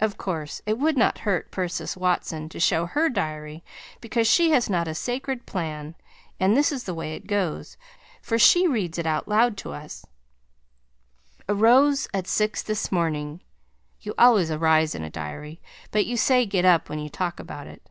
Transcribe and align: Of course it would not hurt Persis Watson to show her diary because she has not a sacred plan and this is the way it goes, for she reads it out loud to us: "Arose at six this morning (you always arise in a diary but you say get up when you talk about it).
Of 0.00 0.16
course 0.16 0.62
it 0.64 0.78
would 0.78 0.96
not 0.96 1.18
hurt 1.28 1.50
Persis 1.50 1.94
Watson 1.94 2.48
to 2.48 2.58
show 2.58 2.86
her 2.86 3.10
diary 3.10 3.62
because 4.00 4.26
she 4.26 4.52
has 4.52 4.70
not 4.70 4.88
a 4.88 4.94
sacred 4.94 5.44
plan 5.44 5.94
and 6.40 6.56
this 6.56 6.72
is 6.72 6.84
the 6.84 6.94
way 6.94 7.12
it 7.14 7.26
goes, 7.26 7.76
for 8.22 8.38
she 8.38 8.66
reads 8.66 8.96
it 8.96 9.04
out 9.04 9.28
loud 9.28 9.58
to 9.58 9.72
us: 9.72 10.06
"Arose 11.50 12.08
at 12.14 12.26
six 12.26 12.62
this 12.62 12.90
morning 12.90 13.42
(you 14.00 14.14
always 14.16 14.50
arise 14.50 14.94
in 14.94 15.02
a 15.04 15.10
diary 15.10 15.60
but 15.90 16.06
you 16.06 16.16
say 16.16 16.46
get 16.46 16.64
up 16.64 16.88
when 16.88 16.98
you 16.98 17.10
talk 17.10 17.38
about 17.38 17.66
it). 17.66 17.90